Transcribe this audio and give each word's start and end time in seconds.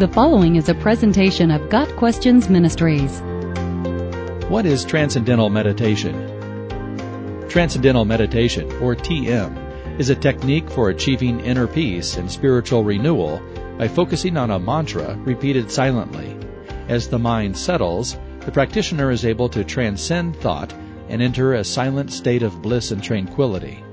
The 0.00 0.08
following 0.08 0.56
is 0.56 0.70
a 0.70 0.74
presentation 0.74 1.50
of 1.50 1.68
Got 1.68 1.94
Questions 1.96 2.48
Ministries. 2.48 3.20
What 4.48 4.64
is 4.64 4.82
Transcendental 4.82 5.50
Meditation? 5.50 6.16
Transcendental 7.50 8.06
Meditation, 8.06 8.72
or 8.80 8.96
TM, 8.96 10.00
is 10.00 10.08
a 10.08 10.14
technique 10.14 10.70
for 10.70 10.88
achieving 10.88 11.40
inner 11.40 11.66
peace 11.66 12.16
and 12.16 12.32
spiritual 12.32 12.82
renewal 12.82 13.42
by 13.76 13.88
focusing 13.88 14.38
on 14.38 14.50
a 14.50 14.58
mantra 14.58 15.18
repeated 15.18 15.70
silently. 15.70 16.34
As 16.88 17.06
the 17.06 17.18
mind 17.18 17.54
settles, 17.54 18.18
the 18.46 18.52
practitioner 18.52 19.10
is 19.10 19.26
able 19.26 19.50
to 19.50 19.64
transcend 19.64 20.34
thought 20.36 20.72
and 21.10 21.20
enter 21.20 21.52
a 21.52 21.62
silent 21.62 22.10
state 22.10 22.42
of 22.42 22.62
bliss 22.62 22.90
and 22.90 23.04
tranquility. 23.04 23.84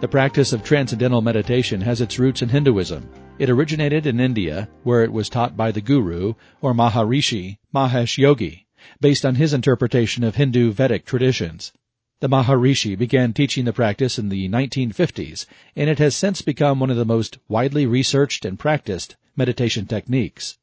The 0.00 0.08
practice 0.08 0.54
of 0.54 0.64
transcendental 0.64 1.20
meditation 1.20 1.82
has 1.82 2.00
its 2.00 2.18
roots 2.18 2.40
in 2.40 2.48
Hinduism. 2.48 3.06
It 3.40 3.48
originated 3.48 4.04
in 4.06 4.20
India, 4.20 4.68
where 4.82 5.02
it 5.02 5.14
was 5.14 5.30
taught 5.30 5.56
by 5.56 5.72
the 5.72 5.80
Guru, 5.80 6.34
or 6.60 6.74
Maharishi, 6.74 7.56
Mahesh 7.74 8.18
Yogi, 8.18 8.66
based 9.00 9.24
on 9.24 9.36
his 9.36 9.54
interpretation 9.54 10.22
of 10.24 10.34
Hindu 10.34 10.72
Vedic 10.72 11.06
traditions. 11.06 11.72
The 12.20 12.28
Maharishi 12.28 12.98
began 12.98 13.32
teaching 13.32 13.64
the 13.64 13.72
practice 13.72 14.18
in 14.18 14.28
the 14.28 14.46
1950s, 14.50 15.46
and 15.74 15.88
it 15.88 15.98
has 15.98 16.14
since 16.14 16.42
become 16.42 16.80
one 16.80 16.90
of 16.90 16.98
the 16.98 17.06
most 17.06 17.38
widely 17.48 17.86
researched 17.86 18.44
and 18.44 18.58
practiced 18.58 19.16
meditation 19.34 19.86
techniques. 19.86 20.58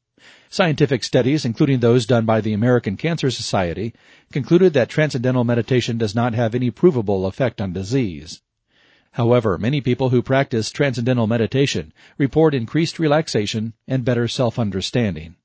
Scientific 0.48 1.02
studies, 1.02 1.44
including 1.44 1.80
those 1.80 2.06
done 2.06 2.26
by 2.26 2.40
the 2.40 2.52
American 2.52 2.96
Cancer 2.96 3.32
Society, 3.32 3.92
concluded 4.30 4.72
that 4.74 4.88
transcendental 4.88 5.42
meditation 5.42 5.98
does 5.98 6.14
not 6.14 6.32
have 6.32 6.54
any 6.54 6.70
provable 6.70 7.26
effect 7.26 7.60
on 7.60 7.72
disease. 7.72 8.40
However, 9.12 9.58
many 9.58 9.80
people 9.80 10.10
who 10.10 10.22
practice 10.22 10.70
transcendental 10.70 11.26
meditation 11.26 11.92
report 12.18 12.54
increased 12.54 12.98
relaxation 12.98 13.72
and 13.86 14.04
better 14.04 14.28
self-understanding. 14.28 15.36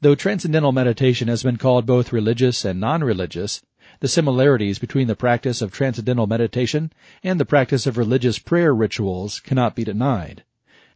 Though 0.00 0.14
transcendental 0.14 0.72
meditation 0.72 1.28
has 1.28 1.42
been 1.42 1.56
called 1.56 1.86
both 1.86 2.12
religious 2.12 2.64
and 2.64 2.78
non-religious, 2.78 3.62
the 4.00 4.08
similarities 4.08 4.78
between 4.78 5.06
the 5.06 5.16
practice 5.16 5.62
of 5.62 5.72
transcendental 5.72 6.26
meditation 6.26 6.92
and 7.22 7.40
the 7.40 7.46
practice 7.46 7.86
of 7.86 7.96
religious 7.96 8.38
prayer 8.38 8.74
rituals 8.74 9.40
cannot 9.40 9.74
be 9.74 9.84
denied. 9.84 10.44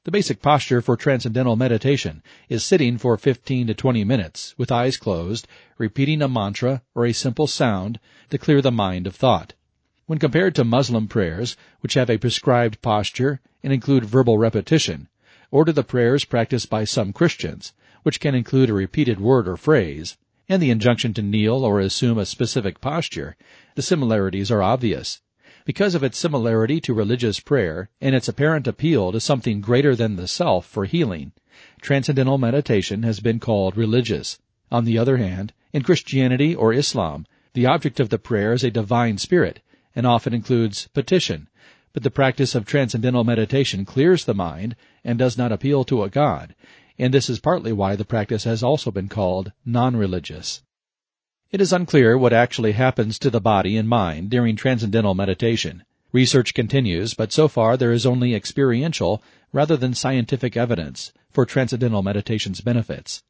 The 0.04 0.10
basic 0.10 0.42
posture 0.42 0.82
for 0.82 0.96
transcendental 0.96 1.56
meditation 1.56 2.22
is 2.48 2.64
sitting 2.64 2.98
for 2.98 3.16
15 3.16 3.68
to 3.68 3.74
20 3.74 4.04
minutes 4.04 4.54
with 4.58 4.72
eyes 4.72 4.96
closed, 4.96 5.46
repeating 5.78 6.22
a 6.22 6.28
mantra 6.28 6.82
or 6.94 7.06
a 7.06 7.12
simple 7.12 7.46
sound 7.46 8.00
to 8.30 8.38
clear 8.38 8.60
the 8.60 8.72
mind 8.72 9.06
of 9.06 9.14
thought. 9.14 9.54
When 10.10 10.18
compared 10.18 10.56
to 10.56 10.64
Muslim 10.64 11.06
prayers, 11.06 11.56
which 11.82 11.94
have 11.94 12.10
a 12.10 12.18
prescribed 12.18 12.82
posture 12.82 13.40
and 13.62 13.72
include 13.72 14.04
verbal 14.04 14.38
repetition, 14.38 15.06
or 15.52 15.64
to 15.64 15.72
the 15.72 15.84
prayers 15.84 16.24
practiced 16.24 16.68
by 16.68 16.82
some 16.82 17.12
Christians, 17.12 17.72
which 18.02 18.18
can 18.18 18.34
include 18.34 18.70
a 18.70 18.74
repeated 18.74 19.20
word 19.20 19.46
or 19.46 19.56
phrase, 19.56 20.16
and 20.48 20.60
the 20.60 20.70
injunction 20.72 21.14
to 21.14 21.22
kneel 21.22 21.64
or 21.64 21.78
assume 21.78 22.18
a 22.18 22.26
specific 22.26 22.80
posture, 22.80 23.36
the 23.76 23.82
similarities 23.82 24.50
are 24.50 24.64
obvious. 24.64 25.20
Because 25.64 25.94
of 25.94 26.02
its 26.02 26.18
similarity 26.18 26.80
to 26.80 26.92
religious 26.92 27.38
prayer 27.38 27.88
and 28.00 28.12
its 28.12 28.26
apparent 28.26 28.66
appeal 28.66 29.12
to 29.12 29.20
something 29.20 29.60
greater 29.60 29.94
than 29.94 30.16
the 30.16 30.26
self 30.26 30.66
for 30.66 30.86
healing, 30.86 31.30
transcendental 31.80 32.36
meditation 32.36 33.04
has 33.04 33.20
been 33.20 33.38
called 33.38 33.76
religious. 33.76 34.40
On 34.72 34.84
the 34.84 34.98
other 34.98 35.18
hand, 35.18 35.52
in 35.72 35.84
Christianity 35.84 36.52
or 36.52 36.72
Islam, 36.72 37.26
the 37.52 37.66
object 37.66 38.00
of 38.00 38.08
the 38.08 38.18
prayer 38.18 38.52
is 38.52 38.64
a 38.64 38.72
divine 38.72 39.16
spirit, 39.16 39.60
and 39.94 40.06
often 40.06 40.32
includes 40.32 40.88
petition, 40.88 41.48
but 41.92 42.02
the 42.02 42.10
practice 42.10 42.54
of 42.54 42.64
transcendental 42.64 43.24
meditation 43.24 43.84
clears 43.84 44.24
the 44.24 44.34
mind 44.34 44.76
and 45.04 45.18
does 45.18 45.36
not 45.36 45.52
appeal 45.52 45.84
to 45.84 46.02
a 46.04 46.10
god, 46.10 46.54
and 46.98 47.14
this 47.14 47.28
is 47.30 47.40
partly 47.40 47.72
why 47.72 47.96
the 47.96 48.04
practice 48.04 48.44
has 48.44 48.62
also 48.62 48.90
been 48.90 49.08
called 49.08 49.52
non-religious. 49.64 50.62
It 51.50 51.60
is 51.60 51.72
unclear 51.72 52.16
what 52.16 52.32
actually 52.32 52.72
happens 52.72 53.18
to 53.18 53.30
the 53.30 53.40
body 53.40 53.76
and 53.76 53.88
mind 53.88 54.30
during 54.30 54.54
transcendental 54.54 55.14
meditation. 55.14 55.82
Research 56.12 56.54
continues, 56.54 57.14
but 57.14 57.32
so 57.32 57.48
far 57.48 57.76
there 57.76 57.92
is 57.92 58.06
only 58.06 58.34
experiential 58.34 59.22
rather 59.52 59.76
than 59.76 59.94
scientific 59.94 60.56
evidence 60.56 61.12
for 61.30 61.44
transcendental 61.46 62.02
meditation's 62.02 62.60
benefits. 62.60 63.22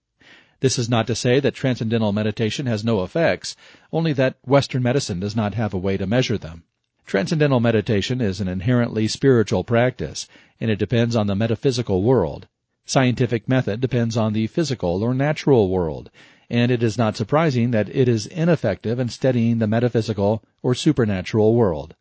This 0.61 0.79
is 0.79 0.89
not 0.89 1.07
to 1.07 1.15
say 1.15 1.41
that 1.41 1.55
transcendental 1.55 2.13
meditation 2.13 2.67
has 2.67 2.85
no 2.85 3.03
effects, 3.03 3.57
only 3.93 4.13
that 4.13 4.37
Western 4.45 4.83
medicine 4.83 5.19
does 5.19 5.35
not 5.35 5.55
have 5.55 5.75
a 5.75 5.79
way 5.79 5.97
to 5.97 6.07
measure 6.07 6.39
them. 6.39 6.65
Transcendental 7.07 7.61
meditation 7.61 8.21
is 8.21 8.41
an 8.41 8.47
inherently 8.47 9.09
spiritual 9.09 9.65
practice, 9.65 10.29
and 10.61 10.71
it 10.71 10.79
depends 10.79 11.17
on 11.17 11.27
the 11.27 11.35
metaphysical 11.35 12.03
world. 12.03 12.47
Scientific 12.85 13.49
method 13.49 13.81
depends 13.81 14.17
on 14.17 14.33
the 14.33 14.47
physical 14.47 15.03
or 15.03 15.15
natural 15.15 15.69
world, 15.69 16.11
and 16.51 16.71
it 16.71 16.83
is 16.83 16.99
not 16.99 17.17
surprising 17.17 17.71
that 17.71 17.89
it 17.89 18.09
is 18.09 18.27
ineffective 18.27 18.99
in 18.99 19.09
studying 19.09 19.59
the 19.59 19.67
metaphysical 19.67 20.45
or 20.63 20.75
supernatural 20.75 21.55
world. 21.55 21.95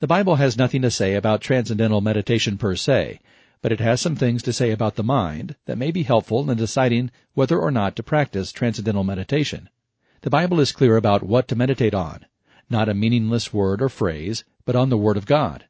The 0.00 0.06
Bible 0.06 0.36
has 0.36 0.56
nothing 0.56 0.82
to 0.82 0.90
say 0.90 1.14
about 1.14 1.40
transcendental 1.40 2.00
meditation 2.00 2.58
per 2.58 2.76
se, 2.76 3.20
but 3.62 3.72
it 3.72 3.80
has 3.80 4.00
some 4.00 4.16
things 4.16 4.42
to 4.42 4.52
say 4.52 4.72
about 4.72 4.96
the 4.96 5.04
mind 5.04 5.54
that 5.66 5.78
may 5.78 5.92
be 5.92 6.02
helpful 6.02 6.50
in 6.50 6.58
deciding 6.58 7.10
whether 7.34 7.58
or 7.58 7.70
not 7.70 7.94
to 7.94 8.02
practice 8.02 8.50
transcendental 8.50 9.04
meditation. 9.04 9.70
The 10.22 10.30
Bible 10.30 10.60
is 10.60 10.72
clear 10.72 10.96
about 10.96 11.22
what 11.22 11.48
to 11.48 11.56
meditate 11.56 11.94
on, 11.94 12.26
not 12.68 12.88
a 12.88 12.94
meaningless 12.94 13.52
word 13.52 13.80
or 13.80 13.88
phrase, 13.88 14.44
but 14.64 14.76
on 14.76 14.90
the 14.90 14.98
Word 14.98 15.16
of 15.16 15.26
God. 15.26 15.64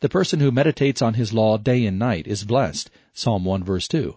The 0.00 0.08
person 0.08 0.40
who 0.40 0.50
meditates 0.50 1.00
on 1.02 1.14
His 1.14 1.32
law 1.32 1.58
day 1.58 1.84
and 1.86 1.98
night 1.98 2.26
is 2.26 2.44
blessed, 2.44 2.90
Psalm 3.12 3.44
1 3.44 3.64
verse 3.64 3.86
2. 3.88 4.16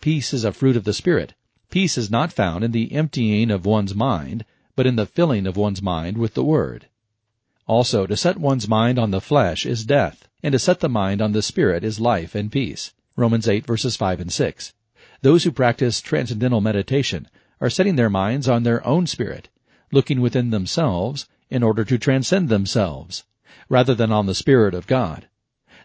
Peace 0.00 0.34
is 0.34 0.44
a 0.44 0.52
fruit 0.52 0.76
of 0.76 0.84
the 0.84 0.92
Spirit. 0.92 1.34
Peace 1.70 1.96
is 1.96 2.10
not 2.10 2.32
found 2.32 2.64
in 2.64 2.72
the 2.72 2.92
emptying 2.92 3.50
of 3.50 3.66
one's 3.66 3.94
mind, 3.94 4.44
but 4.76 4.86
in 4.86 4.96
the 4.96 5.06
filling 5.06 5.46
of 5.46 5.56
one's 5.56 5.82
mind 5.82 6.16
with 6.16 6.34
the 6.34 6.44
Word. 6.44 6.88
Also, 7.66 8.06
to 8.06 8.16
set 8.16 8.36
one's 8.36 8.68
mind 8.68 8.98
on 8.98 9.10
the 9.10 9.20
flesh 9.20 9.64
is 9.64 9.86
death, 9.86 10.28
and 10.44 10.52
to 10.52 10.58
set 10.58 10.80
the 10.80 10.90
mind 10.90 11.22
on 11.22 11.32
the 11.32 11.40
spirit 11.40 11.82
is 11.82 11.98
life 11.98 12.34
and 12.34 12.52
peace. 12.52 12.92
Romans 13.16 13.48
8 13.48 13.64
verses 13.64 13.96
5 13.96 14.20
and 14.20 14.30
6. 14.30 14.74
Those 15.22 15.44
who 15.44 15.50
practice 15.50 16.02
transcendental 16.02 16.60
meditation 16.60 17.28
are 17.62 17.70
setting 17.70 17.96
their 17.96 18.10
minds 18.10 18.46
on 18.46 18.62
their 18.62 18.86
own 18.86 19.06
spirit, 19.06 19.48
looking 19.90 20.20
within 20.20 20.50
themselves 20.50 21.26
in 21.48 21.62
order 21.62 21.82
to 21.86 21.96
transcend 21.96 22.50
themselves, 22.50 23.24
rather 23.70 23.94
than 23.94 24.12
on 24.12 24.26
the 24.26 24.34
Spirit 24.34 24.74
of 24.74 24.86
God. 24.86 25.28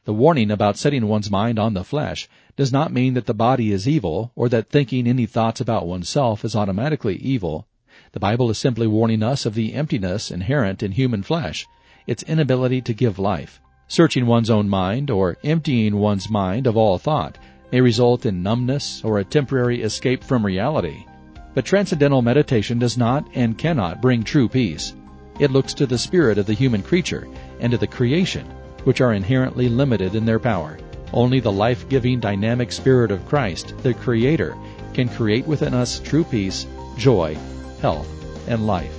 The 0.04 0.12
warning 0.12 0.52
about 0.52 0.76
setting 0.76 1.08
one's 1.08 1.32
mind 1.32 1.58
on 1.58 1.74
the 1.74 1.86
flesh 1.86 2.28
does 2.58 2.74
not 2.74 2.92
mean 2.92 3.14
that 3.14 3.28
the 3.28 3.34
body 3.34 3.72
is 3.72 3.88
evil 3.88 4.34
or 4.36 4.50
that 4.50 4.70
thinking 4.70 5.08
any 5.08 5.26
thoughts 5.26 5.62
about 5.62 5.88
oneself 5.88 6.44
is 6.44 6.54
automatically 6.54 7.16
evil. 7.16 7.66
The 8.12 8.20
Bible 8.20 8.50
is 8.50 8.58
simply 8.58 8.88
warning 8.88 9.24
us 9.24 9.46
of 9.46 9.54
the 9.54 9.74
emptiness 9.74 10.30
inherent 10.30 10.84
in 10.84 10.92
human 10.92 11.24
flesh, 11.24 11.66
its 12.06 12.24
inability 12.24 12.82
to 12.82 12.94
give 12.94 13.18
life. 13.18 13.62
Searching 13.90 14.28
one's 14.28 14.52
own 14.52 14.70
mind 14.70 15.10
or 15.10 15.36
emptying 15.44 15.96
one's 15.98 16.30
mind 16.30 16.68
of 16.68 16.78
all 16.78 17.00
thought 17.00 17.40
may 17.72 17.82
result 17.82 18.28
in 18.28 18.44
numbness 18.44 19.04
or 19.04 19.18
a 19.18 19.24
temporary 19.24 19.82
escape 19.82 20.24
from 20.24 20.46
reality. 20.46 21.06
But 21.56 21.66
transcendental 21.66 22.22
meditation 22.22 22.78
does 22.78 23.00
not 23.00 23.28
and 23.34 23.58
cannot 23.58 24.00
bring 24.00 24.24
true 24.24 24.48
peace. 24.48 24.94
It 25.40 25.50
looks 25.50 25.74
to 25.74 25.88
the 25.88 25.98
spirit 25.98 26.38
of 26.38 26.46
the 26.46 26.54
human 26.54 26.84
creature 26.84 27.28
and 27.60 27.72
to 27.72 27.80
the 27.80 27.88
creation, 27.88 28.46
which 28.84 29.02
are 29.02 29.14
inherently 29.14 29.68
limited 29.68 30.14
in 30.14 30.24
their 30.24 30.40
power. 30.40 30.78
Only 31.12 31.40
the 31.40 31.52
life-giving 31.52 32.20
dynamic 32.20 32.72
spirit 32.72 33.10
of 33.10 33.28
Christ, 33.28 33.74
the 33.82 33.96
Creator, 33.96 34.56
can 34.94 35.10
create 35.10 35.48
within 35.48 35.74
us 35.74 36.00
true 36.00 36.24
peace, 36.24 36.68
joy, 36.96 37.36
health, 37.82 38.08
and 38.48 38.68
life. 38.68 38.99